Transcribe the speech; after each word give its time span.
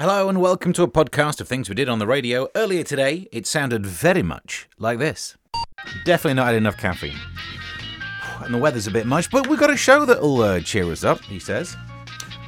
Hello 0.00 0.28
and 0.28 0.40
welcome 0.40 0.72
to 0.74 0.84
a 0.84 0.88
podcast 0.88 1.40
of 1.40 1.48
things 1.48 1.68
we 1.68 1.74
did 1.74 1.88
on 1.88 1.98
the 1.98 2.06
radio. 2.06 2.46
Earlier 2.54 2.84
today, 2.84 3.26
it 3.32 3.48
sounded 3.48 3.84
very 3.84 4.22
much 4.22 4.68
like 4.78 5.00
this. 5.00 5.36
Definitely 6.04 6.34
not 6.34 6.46
had 6.46 6.54
enough 6.54 6.76
caffeine. 6.76 7.18
And 8.44 8.54
the 8.54 8.58
weather's 8.58 8.86
a 8.86 8.92
bit 8.92 9.06
much, 9.06 9.28
but 9.28 9.48
we've 9.48 9.58
got 9.58 9.72
a 9.72 9.76
show 9.76 10.04
that'll 10.04 10.40
uh, 10.40 10.60
cheer 10.60 10.84
us 10.92 11.02
up, 11.02 11.20
he 11.22 11.40
says. 11.40 11.76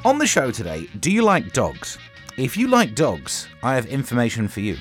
On 0.05 0.17
the 0.17 0.29
show 0.29 0.53
today, 0.53 0.89
do 1.01 1.11
you 1.11 1.23
like 1.23 1.53
dogs? 1.53 1.99
If 2.37 2.57
you 2.57 2.69
like 2.69 2.95
dogs, 2.95 3.49
I 3.65 3.75
have 3.75 3.87
information 3.87 4.47
for 4.47 4.61
you. 4.61 4.77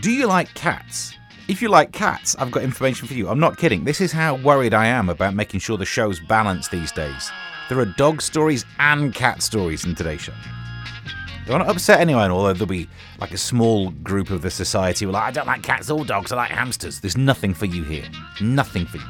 Do 0.00 0.10
you 0.10 0.26
like 0.26 0.52
cats? 0.54 1.14
If 1.46 1.62
you 1.62 1.68
like 1.68 1.92
cats, 1.92 2.34
I've 2.36 2.50
got 2.50 2.64
information 2.64 3.06
for 3.06 3.14
you. 3.14 3.28
I'm 3.28 3.38
not 3.38 3.58
kidding. 3.58 3.84
This 3.84 4.00
is 4.00 4.10
how 4.10 4.34
worried 4.38 4.74
I 4.74 4.86
am 4.86 5.08
about 5.08 5.36
making 5.36 5.60
sure 5.60 5.78
the 5.78 5.86
show's 5.86 6.18
balanced 6.18 6.72
these 6.72 6.90
days. 6.90 7.30
There 7.68 7.78
are 7.78 7.86
dog 7.86 8.22
stories 8.22 8.64
and 8.80 9.14
cat 9.14 9.40
stories 9.40 9.84
in 9.84 9.94
today's 9.94 10.22
show. 10.22 10.34
Don't 11.46 11.58
want 11.58 11.68
to 11.68 11.74
upset 11.74 12.00
anyone, 12.00 12.30
although 12.30 12.54
there'll 12.54 12.66
be 12.66 12.88
like 13.18 13.32
a 13.32 13.38
small 13.38 13.90
group 13.90 14.30
of 14.30 14.40
the 14.40 14.50
society 14.50 15.04
who 15.04 15.10
are 15.10 15.12
like, 15.14 15.24
I 15.24 15.30
don't 15.30 15.46
like 15.46 15.62
cats 15.62 15.90
or 15.90 16.02
dogs, 16.04 16.32
I 16.32 16.36
like 16.36 16.50
hamsters. 16.50 17.00
There's 17.00 17.18
nothing 17.18 17.52
for 17.52 17.66
you 17.66 17.84
here. 17.84 18.04
Nothing 18.40 18.86
for 18.86 18.96
you. 18.96 19.04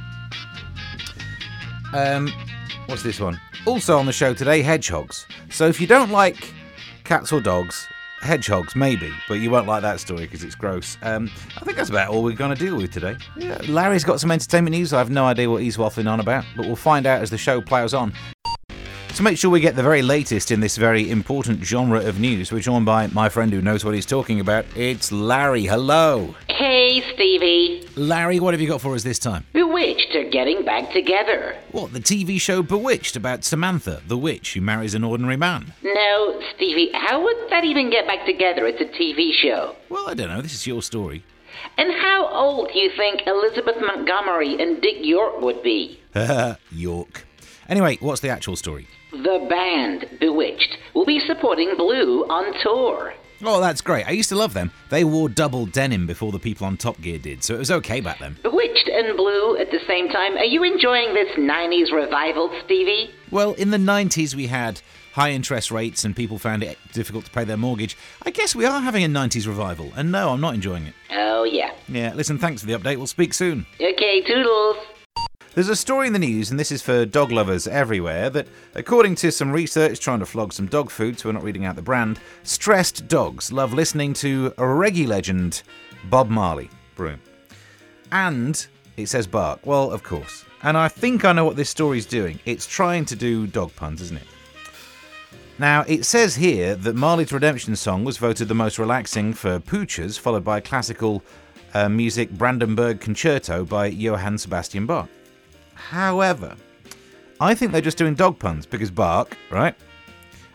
Um, 1.93 2.33
what's 2.87 3.05
this 3.05 3.20
one? 3.20 3.41
Also 3.66 3.97
on 3.97 4.07
the 4.07 4.12
show 4.12 4.34
today, 4.34 4.62
hedgehogs. 4.62 5.27
So 5.51 5.69
if 5.69 5.80
you 5.80 5.87
don't 5.87 6.10
like 6.10 6.52
cats 7.05 7.30
or 7.33 7.41
dogs, 7.41 7.87
hedgehogs 8.20 8.74
maybe, 8.74 9.12
but 9.29 9.35
you 9.35 9.51
won't 9.52 9.69
like 9.69 9.82
that 9.82 10.01
story 10.01 10.23
because 10.23 10.43
it's 10.43 10.57
gross. 10.57 10.98
Um, 11.02 11.30
I 11.57 11.60
think 11.60 11.77
that's 11.77 11.91
about 11.91 12.09
all 12.09 12.24
we're 12.24 12.35
going 12.35 12.57
to 12.57 12.60
deal 12.60 12.77
with 12.77 12.93
today. 12.93 13.16
Yeah, 13.37 13.59
Larry's 13.69 14.02
got 14.02 14.19
some 14.19 14.32
entertainment 14.32 14.74
news. 14.74 14.93
I 14.93 14.98
have 14.98 15.10
no 15.10 15.24
idea 15.24 15.48
what 15.48 15.62
he's 15.62 15.77
waffling 15.77 16.10
on 16.10 16.19
about, 16.19 16.45
but 16.57 16.66
we'll 16.66 16.74
find 16.74 17.07
out 17.07 17.23
as 17.23 17.30
the 17.30 17.38
show 17.38 17.60
plows 17.60 17.95
on. 17.95 18.12
To 19.14 19.23
make 19.23 19.38
sure 19.38 19.48
we 19.48 19.60
get 19.60 19.77
the 19.77 19.82
very 19.82 20.02
latest 20.02 20.50
in 20.50 20.59
this 20.59 20.77
very 20.77 21.09
important 21.09 21.62
genre 21.62 22.00
of 22.04 22.18
news, 22.18 22.50
we're 22.50 22.59
joined 22.59 22.84
by 22.84 23.06
my 23.06 23.28
friend 23.28 23.52
who 23.52 23.62
knows 23.62 23.84
what 23.84 23.95
he's 23.95 24.06
talking 24.06 24.40
about. 24.40 24.66
It's 24.74 25.12
Larry. 25.12 25.66
Hello. 25.66 26.34
Hey, 26.48 27.01
Stevie. 27.15 27.88
Larry, 27.95 28.40
what 28.40 28.54
have 28.54 28.60
you 28.60 28.66
got 28.66 28.80
for 28.80 28.93
us 28.93 29.04
this 29.04 29.21
time? 29.21 29.46
Bewitched 29.52 30.16
are 30.16 30.29
getting 30.29 30.65
back 30.65 30.90
together. 30.93 31.56
What, 31.71 31.93
the 31.93 32.01
TV 32.01 32.40
show 32.40 32.60
Bewitched 32.60 33.15
about 33.15 33.45
Samantha, 33.45 34.02
the 34.09 34.18
witch 34.18 34.54
who 34.54 34.60
marries 34.60 34.96
an 34.96 35.04
ordinary 35.04 35.37
man? 35.37 35.73
No, 35.84 36.40
Stevie, 36.56 36.90
how 36.93 37.23
would 37.23 37.37
that 37.51 37.62
even 37.62 37.90
get 37.90 38.09
back 38.09 38.26
together? 38.26 38.66
It's 38.66 38.80
a 38.80 39.01
TV 39.01 39.32
show. 39.32 39.76
Well, 39.90 40.10
I 40.10 40.15
don't 40.15 40.28
know. 40.28 40.43
This 40.43 40.54
is 40.54 40.66
your 40.66 40.82
story. 40.82 41.23
And 41.78 41.93
how 41.93 42.26
old 42.26 42.71
do 42.73 42.78
you 42.80 42.90
think 42.96 43.21
Elizabeth 43.28 43.76
Montgomery 43.80 44.60
and 44.60 44.82
Dick 44.82 44.96
York 45.02 45.40
would 45.40 45.62
be? 45.62 46.01
Ha, 46.15 46.56
York. 46.73 47.26
Anyway, 47.68 47.96
what's 48.01 48.20
the 48.20 48.29
actual 48.29 48.57
story? 48.57 48.87
The 49.10 49.46
band, 49.48 50.18
B*Witched, 50.20 50.76
will 50.95 51.07
be 51.07 51.20
supporting 51.26 51.74
Blue 51.76 52.24
on 52.24 52.52
tour. 52.62 53.15
Oh, 53.43 53.60
that's 53.60 53.80
great. 53.80 54.06
I 54.06 54.12
used 54.12 54.29
to 54.30 54.37
love 54.37 54.54
them. 54.54 54.71
They 54.90 55.04
wore 55.04 55.29
double 55.29 55.66
denim 55.66 56.06
before 56.06 56.32
the 56.32 56.38
people 56.38 56.66
on 56.66 56.76
Top 56.76 57.01
Gear 57.01 57.18
did, 57.18 57.43
so 57.45 57.54
it 57.54 57.59
was 57.59 57.71
okay 57.71 58.01
back 58.01 58.18
then. 58.18 58.37
B*Witched 58.43 58.88
and 58.88 59.16
Blue 59.16 59.56
at 59.59 59.71
the 59.71 59.80
same 59.87 60.09
time. 60.09 60.37
Are 60.37 60.45
you 60.45 60.62
enjoying 60.62 61.15
this 61.15 61.29
90s 61.37 61.93
revival, 61.93 62.51
Stevie? 62.65 63.10
Well, 63.30 63.52
in 63.54 63.71
the 63.71 63.76
90s, 63.76 64.34
we 64.34 64.47
had 64.47 64.81
high 65.12 65.31
interest 65.31 65.71
rates 65.71 66.04
and 66.04 66.16
people 66.16 66.38
found 66.38 66.62
it 66.62 66.76
difficult 66.93 67.25
to 67.25 67.31
pay 67.31 67.44
their 67.44 67.56
mortgage. 67.56 67.97
I 68.22 68.31
guess 68.31 68.54
we 68.54 68.65
are 68.65 68.81
having 68.81 69.04
a 69.04 69.09
90s 69.09 69.47
revival, 69.47 69.93
and 69.97 70.10
no, 70.10 70.31
I'm 70.31 70.41
not 70.41 70.54
enjoying 70.54 70.87
it. 70.87 70.94
Oh, 71.10 71.44
yeah. 71.44 71.72
Yeah, 71.88 72.15
listen, 72.15 72.38
thanks 72.38 72.62
for 72.62 72.66
the 72.66 72.72
update. 72.72 72.97
We'll 72.97 73.06
speak 73.06 73.34
soon. 73.34 73.66
Okay, 73.81 74.22
toodles. 74.22 74.76
There's 75.55 75.69
a 75.69 75.77
story 75.77 76.09
in 76.09 76.12
the 76.12 76.19
news, 76.19 76.50
and 76.50 76.59
this 76.59 76.72
is 76.72 76.83
for 76.83 77.06
dog 77.06 77.31
lovers 77.31 77.69
everywhere, 77.69 78.28
that 78.31 78.49
according 78.75 79.15
to 79.16 79.31
some 79.31 79.53
research 79.53 80.00
trying 80.00 80.19
to 80.19 80.27
flog 80.27 80.53
some 80.53 80.66
dog 80.66 80.91
food, 80.91 81.16
so 81.16 81.28
we're 81.28 81.34
not 81.34 81.44
reading 81.44 81.65
out 81.65 81.77
the 81.77 81.83
brand, 81.83 82.19
stressed 82.43 83.06
dogs 83.06 83.53
love 83.53 83.72
listening 83.72 84.15
to 84.15 84.53
a 84.59 84.62
reggae 84.62 85.06
legend, 85.06 85.62
Bob 86.11 86.28
Marley. 86.28 86.69
Broom. 86.97 87.21
And 88.11 88.66
it 88.97 89.06
says 89.06 89.28
bark. 89.28 89.65
Well, 89.65 89.93
of 89.93 90.03
course. 90.03 90.45
And 90.65 90.77
I 90.77 90.89
think 90.89 91.25
I 91.25 91.33
know 91.33 91.45
what 91.45 91.55
this 91.55 91.71
story's 91.71 92.05
doing. 92.05 92.41
It's 92.47 92.67
trying 92.67 93.05
to 93.05 93.15
do 93.15 93.47
dog 93.47 93.77
puns, 93.77 94.03
isn't 94.03 94.17
it? 94.17 94.27
Now, 95.61 95.84
it 95.87 96.05
says 96.05 96.34
here 96.34 96.75
that 96.75 96.97
Marley's 96.97 97.33
Redemption 97.33 97.77
song 97.77 98.03
was 98.03 98.17
voted 98.17 98.49
the 98.49 98.55
most 98.57 98.77
relaxing 98.77 99.33
for 99.33 99.61
poochers, 99.61 100.19
followed 100.19 100.43
by 100.43 100.59
classical 100.59 101.23
uh, 101.75 101.89
music 101.89 102.31
Brandenburg 102.31 103.01
Concerto 103.01 103.65
by 103.65 103.87
Johann 103.87 104.37
Sebastian 104.37 104.87
Bach. 104.87 105.09
However, 105.75 106.57
I 107.41 107.55
think 107.55 107.73
they're 107.73 107.81
just 107.81 107.99
doing 107.99 108.15
dog 108.15 108.39
puns 108.39 108.67
because 108.67 108.91
Bark, 108.91 109.37
right? 109.51 109.75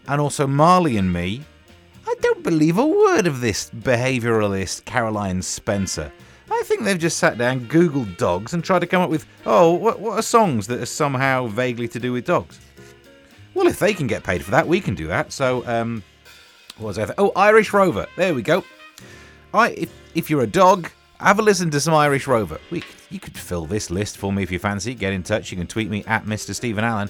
And 0.07 0.19
also 0.19 0.47
Marley 0.47 0.97
and 0.97 1.11
me. 1.11 1.43
I 2.07 2.15
don't 2.21 2.43
believe 2.43 2.77
a 2.77 2.85
word 2.85 3.27
of 3.27 3.41
this 3.41 3.69
behavioralist 3.69 4.85
Caroline 4.85 5.41
Spencer. 5.41 6.11
I 6.51 6.63
think 6.63 6.83
they've 6.83 6.97
just 6.97 7.17
sat 7.17 7.37
down, 7.37 7.67
Googled 7.67 8.17
dogs, 8.17 8.53
and 8.53 8.63
tried 8.63 8.79
to 8.79 8.87
come 8.87 9.01
up 9.01 9.09
with, 9.09 9.27
oh, 9.45 9.73
what, 9.73 9.99
what 9.99 10.17
are 10.17 10.21
songs 10.23 10.67
that 10.67 10.81
are 10.81 10.85
somehow 10.85 11.47
vaguely 11.47 11.87
to 11.89 11.99
do 11.99 12.11
with 12.11 12.25
dogs? 12.25 12.59
Well, 13.53 13.67
if 13.67 13.79
they 13.79 13.93
can 13.93 14.07
get 14.07 14.23
paid 14.23 14.43
for 14.43 14.51
that, 14.51 14.67
we 14.67 14.81
can 14.81 14.95
do 14.95 15.07
that. 15.07 15.31
So, 15.31 15.65
um, 15.67 16.03
what 16.77 16.87
was 16.87 16.99
I? 16.99 17.05
Th- 17.05 17.15
oh, 17.17 17.31
Irish 17.35 17.71
Rover. 17.71 18.07
There 18.15 18.33
we 18.33 18.41
go. 18.41 18.63
I, 19.53 19.69
if, 19.71 19.91
if 20.15 20.29
you're 20.29 20.43
a 20.43 20.47
dog, 20.47 20.89
have 21.27 21.39
a 21.39 21.41
listen 21.41 21.69
to 21.71 21.79
some 21.79 21.93
Irish 21.93 22.27
Rover. 22.27 22.59
We, 22.71 22.83
you 23.09 23.19
could 23.19 23.37
fill 23.37 23.65
this 23.65 23.89
list 23.89 24.17
for 24.17 24.31
me 24.31 24.43
if 24.43 24.51
you 24.51 24.59
fancy. 24.59 24.95
Get 24.95 25.13
in 25.13 25.23
touch. 25.23 25.51
You 25.51 25.57
can 25.57 25.67
tweet 25.67 25.89
me 25.89 26.03
at 26.05 26.25
Mr. 26.25 26.55
Stephen 26.55 26.83
Allen. 26.83 27.09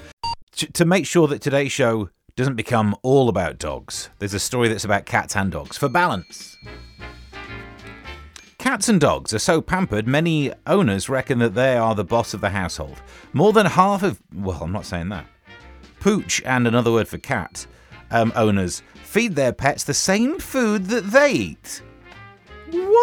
T- 0.51 0.67
to 0.67 0.85
make 0.85 1.05
sure 1.05 1.27
that 1.27 1.41
today's 1.41 1.71
show 1.71 2.09
doesn't 2.35 2.55
become 2.55 2.95
all 3.03 3.29
about 3.29 3.59
dogs, 3.59 4.09
there's 4.19 4.33
a 4.33 4.39
story 4.39 4.67
that's 4.69 4.85
about 4.85 5.05
cats 5.05 5.35
and 5.35 5.51
dogs 5.51 5.77
for 5.77 5.89
balance. 5.89 6.57
Cats 8.57 8.89
and 8.89 8.99
dogs 8.99 9.33
are 9.33 9.39
so 9.39 9.61
pampered, 9.61 10.07
many 10.07 10.51
owners 10.67 11.07
reckon 11.07 11.39
that 11.39 11.53
they 11.53 11.77
are 11.77 11.95
the 11.95 12.03
boss 12.03 12.33
of 12.33 12.41
the 12.41 12.49
household. 12.49 13.01
More 13.33 13.53
than 13.53 13.65
half 13.65 14.03
of, 14.03 14.21
well, 14.33 14.59
I'm 14.61 14.71
not 14.71 14.85
saying 14.85 15.09
that. 15.09 15.25
Pooch, 15.99 16.41
and 16.45 16.67
another 16.67 16.91
word 16.91 17.07
for 17.07 17.17
cat, 17.17 17.67
um, 18.11 18.33
owners 18.35 18.83
feed 19.03 19.35
their 19.35 19.53
pets 19.53 19.83
the 19.83 19.93
same 19.93 20.39
food 20.39 20.85
that 20.85 21.11
they 21.11 21.31
eat. 21.31 21.81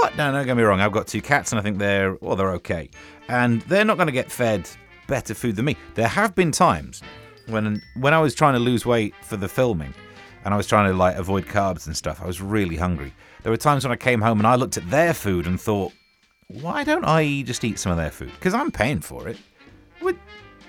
What? 0.00 0.16
No, 0.16 0.30
no, 0.30 0.38
don't 0.38 0.46
get 0.46 0.56
me 0.56 0.62
wrong. 0.62 0.80
I've 0.80 0.92
got 0.92 1.06
two 1.06 1.22
cats, 1.22 1.52
and 1.52 1.58
I 1.58 1.62
think 1.62 1.78
they're 1.78 2.14
well, 2.16 2.36
they're 2.36 2.52
okay, 2.52 2.90
and 3.28 3.62
they're 3.62 3.84
not 3.84 3.96
going 3.96 4.08
to 4.08 4.12
get 4.12 4.30
fed 4.30 4.68
better 5.06 5.34
food 5.34 5.56
than 5.56 5.64
me. 5.64 5.76
There 5.94 6.08
have 6.08 6.34
been 6.34 6.52
times 6.52 7.02
when 7.46 7.82
when 7.96 8.12
I 8.12 8.20
was 8.20 8.34
trying 8.34 8.54
to 8.54 8.60
lose 8.60 8.84
weight 8.84 9.14
for 9.22 9.36
the 9.36 9.48
filming, 9.48 9.94
and 10.44 10.52
I 10.52 10.56
was 10.56 10.66
trying 10.66 10.90
to 10.90 10.96
like 10.96 11.16
avoid 11.16 11.46
carbs 11.46 11.86
and 11.86 11.96
stuff. 11.96 12.20
I 12.20 12.26
was 12.26 12.42
really 12.42 12.76
hungry. 12.76 13.12
There 13.42 13.50
were 13.50 13.56
times 13.56 13.84
when 13.84 13.92
I 13.92 13.96
came 13.96 14.20
home 14.20 14.38
and 14.38 14.46
I 14.46 14.56
looked 14.56 14.76
at 14.76 14.88
their 14.90 15.14
food 15.14 15.46
and 15.46 15.60
thought, 15.60 15.92
why 16.48 16.84
don't 16.84 17.04
I 17.04 17.42
just 17.42 17.64
eat 17.64 17.78
some 17.78 17.92
of 17.92 17.98
their 17.98 18.10
food? 18.10 18.32
Because 18.32 18.54
I'm 18.54 18.70
paying 18.70 19.00
for 19.00 19.28
it. 19.28 19.38
Would 20.02 20.18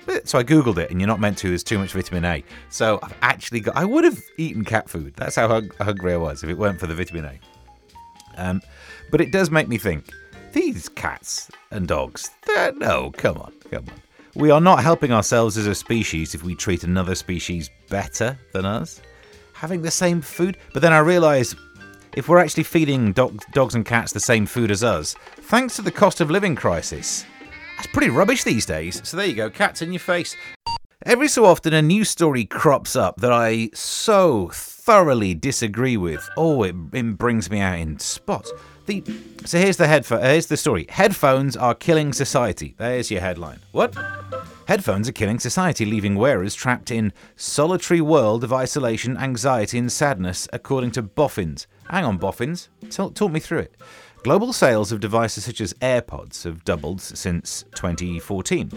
eh, 0.08 0.22
so 0.24 0.40
I 0.40 0.44
googled 0.44 0.78
it, 0.78 0.90
and 0.90 1.02
you're 1.02 1.08
not 1.08 1.20
meant 1.20 1.38
to. 1.40 1.50
There's 1.50 1.64
too 1.64 1.80
much 1.80 1.92
vitamin 1.92 2.24
A. 2.24 2.44
So 2.70 3.00
I've 3.04 3.16
actually 3.22 3.60
got. 3.60 3.76
I 3.76 3.84
would 3.84 4.06
have 4.06 4.22
eaten 4.38 4.64
cat 4.64 4.90
food. 4.90 5.16
That's 5.16 5.36
how 5.36 5.62
hungry 5.82 6.14
I 6.14 6.18
was 6.18 6.44
if 6.44 6.50
it 6.50 6.58
weren't 6.58 6.80
for 6.80 6.88
the 6.88 6.96
vitamin 6.96 7.26
A. 7.26 7.57
Um, 8.38 8.62
but 9.12 9.22
it 9.22 9.32
does 9.32 9.52
make 9.52 9.68
me 9.68 9.78
think 9.78 10.06
these 10.54 10.90
cats 10.90 11.50
and 11.72 11.88
dogs, 11.88 12.30
no, 12.76 13.12
come 13.18 13.38
on, 13.38 13.54
come 13.70 13.86
on. 13.88 14.02
We 14.36 14.52
are 14.52 14.62
not 14.62 14.84
helping 14.84 15.12
ourselves 15.12 15.58
as 15.58 15.68
a 15.68 15.76
species 15.76 16.36
if 16.36 16.44
we 16.44 16.56
treat 16.56 16.84
another 16.84 17.16
species 17.16 17.70
better 17.90 18.38
than 18.54 18.66
us, 18.66 19.02
having 19.54 19.82
the 19.82 19.92
same 19.92 20.22
food. 20.22 20.58
But 20.74 20.82
then 20.82 20.94
I 20.94 21.00
realise 21.00 21.56
if 22.16 22.30
we're 22.30 22.38
actually 22.38 22.64
feeding 22.64 23.14
dog- 23.14 23.44
dogs 23.52 23.76
and 23.76 23.86
cats 23.86 24.12
the 24.14 24.20
same 24.20 24.46
food 24.46 24.72
as 24.72 24.84
us, 24.84 25.16
thanks 25.42 25.76
to 25.76 25.82
the 25.82 25.92
cost 25.92 26.22
of 26.22 26.32
living 26.32 26.56
crisis, 26.56 27.26
that's 27.76 27.88
pretty 27.88 28.10
rubbish 28.10 28.44
these 28.44 28.66
days. 28.66 29.02
So 29.08 29.18
there 29.18 29.26
you 29.26 29.36
go, 29.36 29.50
cats 29.50 29.82
in 29.82 29.92
your 29.92 30.00
face. 30.00 30.36
Every 31.06 31.28
so 31.28 31.46
often, 31.46 31.74
a 31.74 31.82
news 31.82 32.10
story 32.10 32.46
crops 32.46 32.96
up 32.96 33.18
that 33.18 33.32
I 33.32 33.70
so 33.74 34.50
thoroughly 34.88 35.34
disagree 35.34 35.98
with. 35.98 36.30
Oh, 36.38 36.64
it, 36.64 36.74
it 36.94 37.18
brings 37.18 37.52
me 37.52 37.60
out 37.60 37.78
in 37.78 38.00
spots. 38.00 38.54
The, 38.86 39.04
so 39.44 39.60
here's 39.60 39.76
the 39.76 39.86
headphone. 39.86 40.22
Here's 40.22 40.46
the 40.46 40.56
story. 40.56 40.86
Headphones 40.88 41.58
are 41.58 41.76
killing 41.76 42.14
society. 42.14 42.74
There's 42.78 43.12
your 43.12 43.20
headline. 43.20 43.60
What? 43.74 43.94
Headphones 44.70 45.10
are 45.10 45.12
killing 45.12 45.40
society, 45.40 45.84
leaving 45.84 46.16
wearers 46.16 46.56
trapped 46.56 46.90
in 46.90 47.12
solitary 47.36 48.00
world 48.00 48.46
of 48.46 48.54
isolation, 48.54 49.18
anxiety, 49.18 49.78
and 49.78 49.92
sadness, 49.92 50.48
according 50.54 50.92
to 50.92 51.02
Boffins. 51.02 51.68
Hang 51.90 52.06
on, 52.06 52.18
Boffins. 52.18 52.70
Talk 52.90 53.30
me 53.30 53.42
through 53.42 53.60
it. 53.60 53.76
Global 54.24 54.54
sales 54.54 54.94
of 54.94 55.02
devices 55.02 55.44
such 55.44 55.60
as 55.60 55.74
AirPods 55.76 56.46
have 56.46 56.64
doubled 56.64 57.02
since 57.02 57.66
2014. 57.76 58.72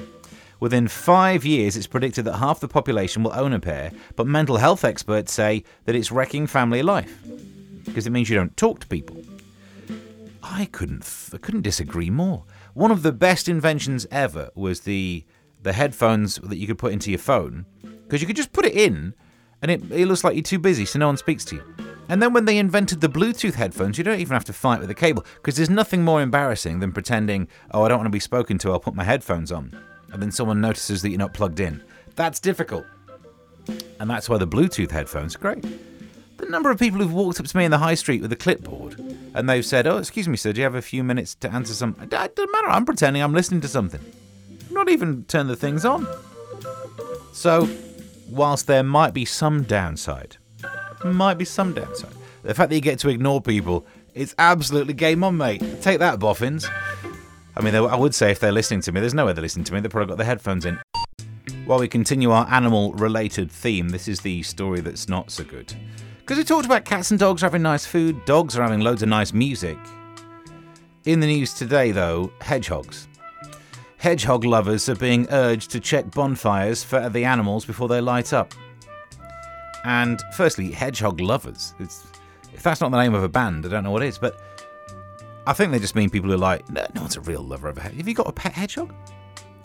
Within 0.60 0.88
five 0.88 1.46
years, 1.46 1.74
it's 1.74 1.86
predicted 1.86 2.26
that 2.26 2.36
half 2.36 2.60
the 2.60 2.68
population 2.68 3.22
will 3.22 3.32
own 3.32 3.54
a 3.54 3.60
pair, 3.60 3.90
but 4.14 4.26
mental 4.26 4.58
health 4.58 4.84
experts 4.84 5.32
say 5.32 5.64
that 5.86 5.94
it's 5.94 6.12
wrecking 6.12 6.46
family 6.46 6.82
life 6.82 7.18
because 7.86 8.06
it 8.06 8.10
means 8.10 8.28
you 8.28 8.36
don't 8.36 8.56
talk 8.58 8.78
to 8.80 8.86
people. 8.86 9.16
I 10.42 10.66
couldn't, 10.66 11.30
I 11.32 11.38
couldn't 11.38 11.62
disagree 11.62 12.10
more. 12.10 12.44
One 12.74 12.90
of 12.90 13.02
the 13.02 13.12
best 13.12 13.48
inventions 13.48 14.06
ever 14.10 14.50
was 14.54 14.80
the 14.80 15.24
the 15.62 15.72
headphones 15.74 16.36
that 16.36 16.56
you 16.56 16.66
could 16.66 16.78
put 16.78 16.92
into 16.92 17.10
your 17.10 17.18
phone 17.18 17.66
because 18.04 18.22
you 18.22 18.26
could 18.26 18.36
just 18.36 18.52
put 18.52 18.64
it 18.64 18.74
in, 18.74 19.14
and 19.62 19.70
it, 19.70 19.82
it 19.90 20.06
looks 20.06 20.24
like 20.24 20.34
you're 20.34 20.42
too 20.42 20.58
busy, 20.58 20.84
so 20.84 20.98
no 20.98 21.06
one 21.06 21.16
speaks 21.16 21.44
to 21.46 21.56
you. 21.56 21.64
And 22.08 22.22
then 22.22 22.32
when 22.32 22.44
they 22.44 22.58
invented 22.58 23.00
the 23.00 23.08
Bluetooth 23.08 23.54
headphones, 23.54 23.96
you 23.96 24.04
don't 24.04 24.20
even 24.20 24.34
have 24.34 24.44
to 24.46 24.52
fight 24.52 24.80
with 24.80 24.88
the 24.88 24.94
cable 24.94 25.24
because 25.36 25.56
there's 25.56 25.70
nothing 25.70 26.02
more 26.02 26.20
embarrassing 26.20 26.80
than 26.80 26.92
pretending, 26.92 27.46
oh, 27.70 27.84
I 27.84 27.88
don't 27.88 27.98
want 27.98 28.06
to 28.06 28.10
be 28.10 28.20
spoken 28.20 28.58
to, 28.58 28.72
I'll 28.72 28.80
put 28.80 28.94
my 28.94 29.04
headphones 29.04 29.52
on. 29.52 29.72
And 30.12 30.22
then 30.22 30.30
someone 30.30 30.60
notices 30.60 31.02
that 31.02 31.10
you're 31.10 31.18
not 31.18 31.34
plugged 31.34 31.60
in. 31.60 31.82
That's 32.16 32.40
difficult. 32.40 32.84
And 33.98 34.10
that's 34.10 34.28
why 34.28 34.38
the 34.38 34.46
Bluetooth 34.46 34.90
headphones 34.90 35.36
are 35.36 35.38
great. 35.38 35.64
The 36.38 36.46
number 36.46 36.70
of 36.70 36.78
people 36.78 37.00
who've 37.00 37.12
walked 37.12 37.38
up 37.38 37.46
to 37.46 37.56
me 37.56 37.64
in 37.64 37.70
the 37.70 37.78
high 37.78 37.94
street 37.94 38.22
with 38.22 38.32
a 38.32 38.36
clipboard 38.36 38.98
and 39.34 39.48
they've 39.48 39.64
said, 39.64 39.86
oh, 39.86 39.98
excuse 39.98 40.26
me, 40.26 40.36
sir, 40.36 40.52
do 40.52 40.60
you 40.60 40.64
have 40.64 40.74
a 40.74 40.82
few 40.82 41.04
minutes 41.04 41.34
to 41.36 41.50
answer 41.52 41.74
some? 41.74 41.94
It 42.00 42.10
doesn't 42.10 42.52
matter, 42.52 42.68
I'm 42.68 42.84
pretending 42.84 43.22
I'm 43.22 43.34
listening 43.34 43.60
to 43.60 43.68
something. 43.68 44.00
not 44.70 44.88
even 44.88 45.24
turn 45.24 45.48
the 45.48 45.56
things 45.56 45.84
on. 45.84 46.06
So, 47.32 47.68
whilst 48.28 48.66
there 48.66 48.82
might 48.82 49.14
be 49.14 49.24
some 49.24 49.62
downside 49.64 50.38
might 51.04 51.38
be 51.38 51.44
some 51.44 51.72
downside. 51.74 52.12
The 52.42 52.54
fact 52.54 52.70
that 52.70 52.74
you 52.74 52.80
get 52.80 52.98
to 53.00 53.08
ignore 53.08 53.40
people, 53.40 53.86
it's 54.14 54.34
absolutely 54.38 54.94
game 54.94 55.22
on, 55.24 55.36
mate. 55.36 55.62
Take 55.82 55.98
that, 55.98 56.18
boffins. 56.18 56.66
I 57.60 57.62
mean, 57.62 57.74
I 57.74 57.94
would 57.94 58.14
say 58.14 58.30
if 58.30 58.40
they're 58.40 58.52
listening 58.52 58.80
to 58.80 58.92
me, 58.92 59.00
there's 59.02 59.12
no 59.12 59.26
way 59.26 59.34
they're 59.34 59.42
listening 59.42 59.64
to 59.64 59.74
me. 59.74 59.80
They've 59.80 59.90
probably 59.90 60.12
got 60.12 60.16
their 60.16 60.26
headphones 60.26 60.64
in. 60.64 60.80
While 61.66 61.78
we 61.78 61.88
continue 61.88 62.30
our 62.30 62.48
animal 62.48 62.94
related 62.94 63.52
theme, 63.52 63.90
this 63.90 64.08
is 64.08 64.22
the 64.22 64.42
story 64.44 64.80
that's 64.80 65.10
not 65.10 65.30
so 65.30 65.44
good. 65.44 65.70
Because 66.20 66.38
we 66.38 66.44
talked 66.44 66.64
about 66.64 66.86
cats 66.86 67.10
and 67.10 67.20
dogs 67.20 67.42
having 67.42 67.60
nice 67.60 67.84
food, 67.84 68.24
dogs 68.24 68.56
are 68.56 68.62
having 68.62 68.80
loads 68.80 69.02
of 69.02 69.10
nice 69.10 69.34
music. 69.34 69.76
In 71.04 71.20
the 71.20 71.26
news 71.26 71.52
today, 71.52 71.90
though, 71.90 72.32
hedgehogs. 72.40 73.08
Hedgehog 73.98 74.46
lovers 74.46 74.88
are 74.88 74.96
being 74.96 75.26
urged 75.30 75.70
to 75.72 75.80
check 75.80 76.10
bonfires 76.12 76.82
for 76.82 77.10
the 77.10 77.26
animals 77.26 77.66
before 77.66 77.88
they 77.88 78.00
light 78.00 78.32
up. 78.32 78.54
And 79.84 80.18
firstly, 80.32 80.70
Hedgehog 80.70 81.20
Lovers. 81.20 81.74
It's, 81.78 82.06
if 82.54 82.62
that's 82.62 82.80
not 82.80 82.90
the 82.90 83.02
name 83.02 83.12
of 83.12 83.22
a 83.22 83.28
band, 83.28 83.66
I 83.66 83.68
don't 83.68 83.84
know 83.84 83.90
what 83.90 84.02
it 84.02 84.08
is, 84.08 84.16
But 84.16 84.40
I 85.46 85.52
think 85.52 85.72
they 85.72 85.78
just 85.78 85.94
mean 85.94 86.10
people 86.10 86.28
who 86.28 86.34
are 86.34 86.38
like, 86.38 86.68
no, 86.70 86.86
no 86.94 87.02
one's 87.02 87.16
a 87.16 87.20
real 87.20 87.42
lover 87.42 87.68
of 87.68 87.78
a 87.78 87.80
hedgehog. 87.80 87.98
Have 87.98 88.08
you 88.08 88.14
got 88.14 88.28
a 88.28 88.32
pet 88.32 88.52
hedgehog? 88.52 88.94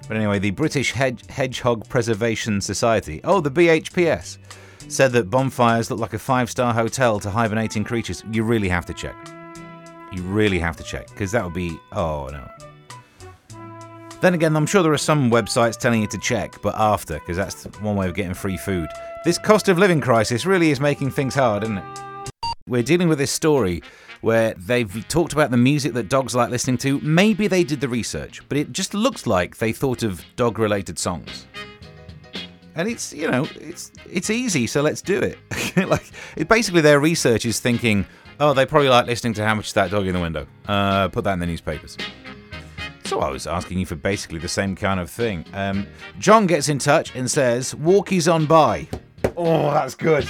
But 0.07 0.17
anyway, 0.17 0.39
the 0.39 0.51
British 0.51 0.91
Hedge- 0.91 1.25
Hedgehog 1.29 1.87
Preservation 1.89 2.61
Society, 2.61 3.21
oh, 3.23 3.41
the 3.41 3.51
BHPS, 3.51 4.37
said 4.87 5.11
that 5.13 5.29
bonfires 5.29 5.89
look 5.89 5.99
like 5.99 6.13
a 6.13 6.19
five 6.19 6.49
star 6.49 6.73
hotel 6.73 7.19
to 7.19 7.29
hibernating 7.29 7.83
creatures. 7.83 8.23
You 8.31 8.43
really 8.43 8.69
have 8.69 8.85
to 8.85 8.93
check. 8.93 9.15
You 10.13 10.21
really 10.21 10.59
have 10.59 10.77
to 10.77 10.83
check, 10.83 11.07
because 11.07 11.31
that 11.31 11.43
would 11.43 11.53
be, 11.53 11.77
oh 11.91 12.29
no. 12.31 12.47
Then 14.21 14.33
again, 14.33 14.55
I'm 14.55 14.65
sure 14.65 14.81
there 14.81 14.93
are 14.93 14.97
some 14.97 15.29
websites 15.29 15.77
telling 15.77 16.01
you 16.01 16.07
to 16.07 16.17
check, 16.19 16.61
but 16.61 16.73
after, 16.75 17.15
because 17.15 17.35
that's 17.35 17.65
one 17.79 17.95
way 17.95 18.07
of 18.07 18.13
getting 18.15 18.33
free 18.33 18.57
food. 18.57 18.87
This 19.25 19.37
cost 19.37 19.67
of 19.67 19.77
living 19.77 19.99
crisis 19.99 20.45
really 20.45 20.71
is 20.71 20.79
making 20.79 21.11
things 21.11 21.35
hard, 21.35 21.63
isn't 21.63 21.79
it? 21.79 21.99
We're 22.67 22.83
dealing 22.83 23.09
with 23.09 23.17
this 23.17 23.31
story 23.31 23.83
where 24.21 24.53
they've 24.57 25.07
talked 25.07 25.33
about 25.33 25.51
the 25.51 25.57
music 25.57 25.93
that 25.93 26.09
dogs 26.09 26.35
like 26.35 26.49
listening 26.49 26.77
to. 26.79 26.99
Maybe 27.01 27.47
they 27.47 27.63
did 27.63 27.81
the 27.81 27.89
research, 27.89 28.41
but 28.49 28.57
it 28.57 28.71
just 28.71 28.93
looks 28.93 29.27
like 29.27 29.57
they 29.57 29.71
thought 29.71 30.03
of 30.03 30.23
dog 30.35 30.59
related 30.59 30.97
songs. 30.99 31.47
And 32.75 32.89
it's, 32.89 33.13
you 33.13 33.29
know, 33.31 33.47
it's 33.55 33.91
it's 34.09 34.29
easy, 34.29 34.67
so 34.67 34.81
let's 34.81 35.01
do 35.01 35.19
it. 35.19 35.37
like 35.87 36.11
it, 36.35 36.47
basically 36.49 36.81
their 36.81 36.99
research 36.99 37.45
is 37.45 37.59
thinking, 37.59 38.05
oh, 38.39 38.53
they 38.53 38.65
probably 38.65 38.89
like 38.89 39.05
listening 39.05 39.33
to 39.35 39.45
how 39.45 39.55
much 39.55 39.67
is 39.67 39.73
that 39.73 39.91
dog 39.91 40.07
in 40.07 40.13
the 40.13 40.19
window. 40.19 40.45
Uh, 40.67 41.07
put 41.07 41.23
that 41.23 41.33
in 41.33 41.39
the 41.39 41.45
newspapers. 41.45 41.97
So 43.05 43.19
I 43.19 43.29
was 43.29 43.45
asking 43.45 43.77
you 43.79 43.85
for 43.85 43.95
basically 43.95 44.39
the 44.39 44.47
same 44.47 44.75
kind 44.75 44.99
of 44.99 45.11
thing. 45.11 45.45
Um, 45.53 45.85
John 46.17 46.47
gets 46.47 46.69
in 46.69 46.79
touch 46.79 47.15
and 47.15 47.29
says, 47.29 47.75
Walkies 47.75 48.31
on 48.31 48.47
by. 48.47 48.87
Oh, 49.37 49.71
that's 49.71 49.93
good. 49.93 50.27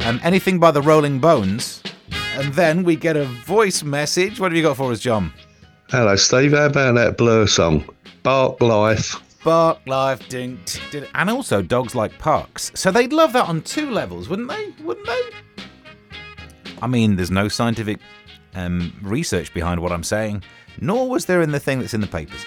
Um, 0.00 0.20
anything 0.22 0.58
by 0.58 0.70
the 0.70 0.82
Rolling 0.82 1.18
Bones. 1.18 1.81
And 2.34 2.54
then 2.54 2.82
we 2.82 2.96
get 2.96 3.16
a 3.16 3.24
voice 3.24 3.82
message. 3.82 4.40
What 4.40 4.52
have 4.52 4.56
you 4.56 4.62
got 4.62 4.78
for 4.78 4.90
us, 4.90 5.00
John? 5.00 5.32
Hello, 5.90 6.16
Steve. 6.16 6.52
How 6.52 6.66
about 6.66 6.94
that 6.94 7.18
Blur 7.18 7.46
song? 7.46 7.86
Bark 8.22 8.58
Life. 8.62 9.16
Bark 9.44 9.78
Life, 9.86 10.26
ding, 10.30 10.58
ding, 10.90 11.04
and 11.14 11.28
also 11.28 11.60
dogs 11.60 11.94
like 11.94 12.18
parks. 12.18 12.72
So 12.74 12.90
they'd 12.90 13.12
love 13.12 13.34
that 13.34 13.48
on 13.48 13.60
two 13.60 13.90
levels, 13.90 14.30
wouldn't 14.30 14.48
they? 14.48 14.72
Wouldn't 14.82 15.06
they? 15.06 15.20
I 16.80 16.86
mean, 16.86 17.16
there's 17.16 17.30
no 17.30 17.48
scientific 17.48 17.98
um, 18.54 18.94
research 19.02 19.52
behind 19.52 19.80
what 19.80 19.92
I'm 19.92 20.04
saying, 20.04 20.42
nor 20.80 21.10
was 21.10 21.26
there 21.26 21.42
in 21.42 21.50
the 21.52 21.60
thing 21.60 21.80
that's 21.80 21.92
in 21.92 22.00
the 22.00 22.06
papers. 22.06 22.46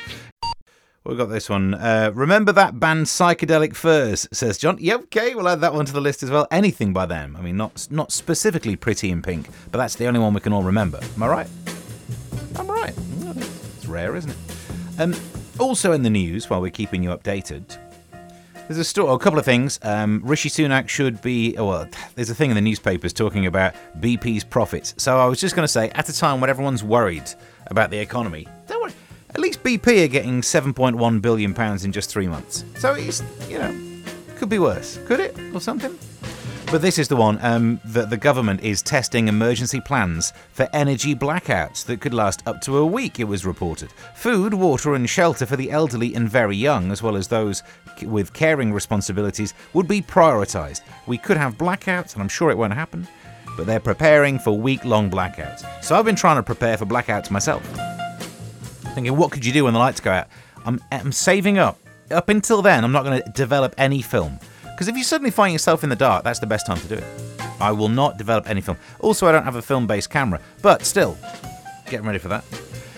We've 1.05 1.17
got 1.19 1.29
this 1.29 1.51
one. 1.51 1.75
Uh, 1.75 2.11
remember 2.15 2.51
that 2.53 2.79
band 2.79 3.05
Psychedelic 3.05 3.75
Furs, 3.75 4.27
says 4.31 4.57
John. 4.57 4.77
Yep, 4.79 5.01
okay, 5.03 5.35
we'll 5.35 5.47
add 5.47 5.61
that 5.61 5.71
one 5.71 5.85
to 5.85 5.93
the 5.93 6.01
list 6.01 6.23
as 6.23 6.31
well. 6.31 6.47
Anything 6.49 6.93
by 6.93 7.05
them. 7.05 7.35
I 7.37 7.41
mean, 7.41 7.57
not 7.57 7.87
not 7.91 8.11
specifically 8.11 8.75
Pretty 8.75 9.11
in 9.11 9.21
Pink, 9.21 9.47
but 9.71 9.77
that's 9.77 9.93
the 9.95 10.07
only 10.07 10.19
one 10.19 10.33
we 10.33 10.39
can 10.39 10.51
all 10.51 10.63
remember. 10.63 10.99
Am 11.15 11.21
I 11.21 11.27
right? 11.27 11.47
I'm 12.55 12.67
right. 12.67 12.95
It's 13.37 13.85
rare, 13.85 14.15
isn't 14.15 14.31
it? 14.31 14.37
Um, 14.97 15.13
also 15.59 15.91
in 15.91 16.01
the 16.01 16.09
news, 16.09 16.49
while 16.49 16.59
we're 16.59 16.71
keeping 16.71 17.03
you 17.03 17.11
updated, 17.11 17.77
there's 18.67 18.79
a 18.79 18.83
story, 18.83 19.13
a 19.13 19.19
couple 19.19 19.37
of 19.37 19.45
things. 19.45 19.79
Um, 19.83 20.21
Rishi 20.23 20.49
Sunak 20.49 20.89
should 20.89 21.21
be. 21.21 21.55
Oh, 21.55 21.67
well, 21.67 21.87
there's 22.15 22.31
a 22.31 22.35
thing 22.35 22.49
in 22.49 22.55
the 22.55 22.61
newspapers 22.61 23.13
talking 23.13 23.45
about 23.45 23.75
BP's 23.99 24.43
profits. 24.43 24.95
So 24.97 25.19
I 25.19 25.27
was 25.27 25.39
just 25.39 25.55
going 25.55 25.65
to 25.65 25.71
say, 25.71 25.91
at 25.91 26.09
a 26.09 26.13
time 26.17 26.41
when 26.41 26.49
everyone's 26.49 26.83
worried 26.83 27.29
about 27.67 27.91
the 27.91 27.99
economy. 27.99 28.47
At 29.35 29.41
least 29.41 29.63
BP 29.63 30.05
are 30.05 30.07
getting 30.07 30.39
7.1 30.39 31.21
billion 31.21 31.53
pounds 31.53 31.83
in 31.83 31.91
just 31.91 32.09
three 32.09 32.25
months. 32.25 32.63
So 32.77 32.93
it's, 32.93 33.21
you 33.49 33.59
know, 33.59 33.77
could 34.37 34.47
be 34.47 34.59
worse. 34.59 34.97
Could 35.07 35.19
it? 35.19 35.37
Or 35.53 35.59
something? 35.59 35.99
But 36.71 36.81
this 36.81 36.97
is 36.97 37.09
the 37.09 37.17
one 37.17 37.37
um, 37.41 37.81
that 37.83 38.09
the 38.09 38.15
government 38.15 38.61
is 38.63 38.81
testing 38.81 39.27
emergency 39.27 39.81
plans 39.81 40.31
for 40.53 40.69
energy 40.71 41.13
blackouts 41.13 41.83
that 41.83 41.99
could 41.99 42.13
last 42.13 42.47
up 42.47 42.61
to 42.61 42.77
a 42.77 42.85
week, 42.85 43.19
it 43.19 43.25
was 43.25 43.45
reported. 43.45 43.91
Food, 44.15 44.53
water, 44.53 44.95
and 44.95 45.09
shelter 45.09 45.45
for 45.45 45.57
the 45.57 45.69
elderly 45.69 46.15
and 46.15 46.29
very 46.29 46.55
young, 46.55 46.89
as 46.89 47.03
well 47.03 47.17
as 47.17 47.27
those 47.27 47.61
with 48.03 48.31
caring 48.31 48.71
responsibilities, 48.71 49.53
would 49.73 49.85
be 49.87 50.01
prioritised. 50.01 50.79
We 51.07 51.17
could 51.17 51.35
have 51.35 51.57
blackouts, 51.57 52.13
and 52.13 52.21
I'm 52.21 52.29
sure 52.29 52.51
it 52.51 52.57
won't 52.57 52.73
happen, 52.73 53.05
but 53.57 53.65
they're 53.65 53.81
preparing 53.81 54.39
for 54.39 54.57
week 54.57 54.85
long 54.85 55.11
blackouts. 55.11 55.83
So 55.83 55.93
I've 55.93 56.05
been 56.05 56.15
trying 56.15 56.37
to 56.37 56.43
prepare 56.43 56.77
for 56.77 56.85
blackouts 56.85 57.29
myself 57.29 57.63
thinking, 58.95 59.15
what 59.15 59.31
could 59.31 59.45
you 59.45 59.53
do 59.53 59.65
when 59.65 59.73
the 59.73 59.79
lights 59.79 59.99
go 59.99 60.11
out? 60.11 60.27
I'm, 60.65 60.81
I'm 60.91 61.11
saving 61.11 61.59
up. 61.59 61.79
Up 62.11 62.29
until 62.29 62.61
then, 62.61 62.83
I'm 62.83 62.91
not 62.91 63.03
going 63.03 63.21
to 63.21 63.29
develop 63.31 63.75
any 63.77 64.01
film. 64.01 64.39
Because 64.63 64.87
if 64.87 64.97
you 64.97 65.03
suddenly 65.03 65.31
find 65.31 65.53
yourself 65.53 65.83
in 65.83 65.89
the 65.89 65.95
dark, 65.95 66.23
that's 66.23 66.39
the 66.39 66.47
best 66.47 66.65
time 66.65 66.79
to 66.79 66.87
do 66.87 66.95
it. 66.95 67.03
I 67.59 67.71
will 67.71 67.89
not 67.89 68.17
develop 68.17 68.49
any 68.49 68.61
film. 68.61 68.77
Also, 68.99 69.27
I 69.27 69.31
don't 69.31 69.43
have 69.43 69.55
a 69.55 69.61
film 69.61 69.87
based 69.87 70.09
camera, 70.09 70.41
but 70.61 70.83
still, 70.83 71.17
getting 71.85 72.05
ready 72.05 72.19
for 72.19 72.27
that. 72.29 72.43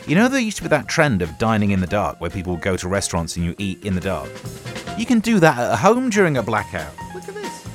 You 0.07 0.15
know, 0.15 0.27
there 0.27 0.39
used 0.39 0.57
to 0.57 0.63
be 0.63 0.69
that 0.69 0.87
trend 0.87 1.21
of 1.21 1.37
dining 1.37 1.71
in 1.71 1.81
the 1.81 1.87
dark 1.87 2.19
where 2.21 2.29
people 2.29 2.55
go 2.55 2.77
to 2.77 2.87
restaurants 2.87 3.35
and 3.35 3.45
you 3.45 3.55
eat 3.57 3.83
in 3.85 3.93
the 3.93 4.01
dark? 4.01 4.29
You 4.97 5.05
can 5.05 5.19
do 5.19 5.39
that 5.39 5.57
at 5.57 5.79
home 5.79 6.09
during 6.09 6.37
a 6.37 6.43
blackout. 6.43 6.93
Look 7.13 7.27
at 7.27 7.35
this. 7.35 7.67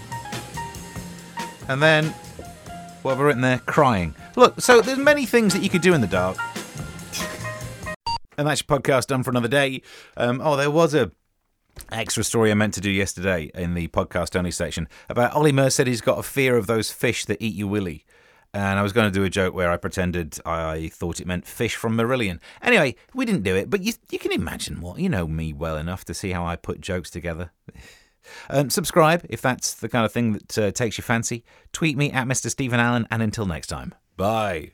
And 1.69 1.83
then, 1.83 2.07
what 3.02 3.12
have 3.12 3.21
I 3.21 3.23
written 3.23 3.43
there? 3.43 3.59
Crying. 3.59 4.14
Look, 4.35 4.61
so 4.61 4.81
there's 4.81 4.99
many 4.99 5.26
things 5.26 5.52
that 5.52 5.62
you 5.62 5.69
could 5.69 5.83
do 5.83 5.95
in 5.95 6.00
the 6.00 6.07
dark. 6.07 6.38
And 8.37 8.47
that's 8.47 8.62
your 8.67 8.79
podcast 8.79 9.07
done 9.07 9.23
for 9.23 9.31
another 9.31 9.49
day. 9.49 9.83
Um, 10.17 10.41
oh, 10.43 10.57
there 10.57 10.71
was 10.71 10.95
a 10.95 11.12
extra 11.91 12.23
story 12.23 12.51
I 12.51 12.55
meant 12.55 12.75
to 12.75 12.81
do 12.81 12.91
yesterday 12.91 13.51
in 13.55 13.75
the 13.75 13.89
podcast 13.89 14.37
only 14.37 14.51
section 14.51 14.89
about 15.09 15.33
Ollie 15.33 15.53
Murs 15.53 15.75
said 15.75 15.87
he's 15.87 16.01
got 16.03 16.19
a 16.19 16.23
fear 16.23 16.57
of 16.57 16.67
those 16.67 16.91
fish 16.91 17.25
that 17.27 17.43
eat 17.43 17.55
you 17.55 17.67
willy. 17.67 18.05
And 18.55 18.79
I 18.79 18.83
was 18.83 18.93
going 18.93 19.11
to 19.11 19.19
do 19.19 19.25
a 19.25 19.31
joke 19.31 19.55
where 19.55 19.71
I 19.71 19.79
pretended 19.79 20.39
I 20.45 20.89
thought 20.89 21.21
it 21.21 21.27
meant 21.27 21.47
fish 21.47 21.75
from 21.75 21.97
Marillion. 21.97 22.39
Anyway, 22.61 22.97
we 23.15 23.25
didn't 23.25 23.45
do 23.45 23.57
it, 23.57 23.71
but 23.71 23.83
you, 23.83 23.95
you 24.11 24.19
can 24.19 24.33
imagine 24.33 24.83
what. 24.83 24.99
You 24.99 25.09
know 25.09 25.27
me 25.27 25.55
well 25.55 25.79
enough 25.79 26.05
to 26.05 26.15
see 26.15 26.33
how 26.33 26.45
I 26.45 26.57
put 26.57 26.81
jokes 26.81 27.11
together. 27.11 27.51
Um, 28.49 28.71
subscribe 28.71 29.27
if 29.29 29.43
that's 29.43 29.75
the 29.75 29.89
kind 29.89 30.07
of 30.07 30.12
thing 30.12 30.35
that 30.35 30.59
uh, 30.59 30.71
takes 30.71 30.97
your 30.97 31.03
fancy. 31.03 31.45
Tweet 31.73 31.97
me 31.97 32.12
at 32.12 32.27
Mr. 32.27 32.49
Stephen 32.49 32.79
Allen, 32.79 33.05
and 33.11 33.21
until 33.21 33.47
next 33.47 33.67
time, 33.67 33.97
bye. 34.17 34.71